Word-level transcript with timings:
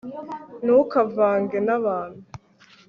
ntukavange 0.63 1.57
nabantu 1.67 2.23